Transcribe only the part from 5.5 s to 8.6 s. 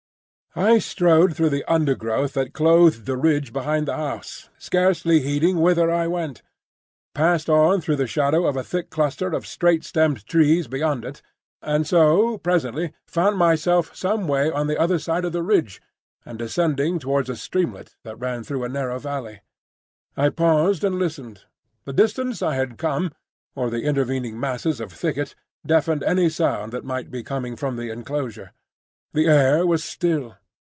whither I went; passed on through the shadow of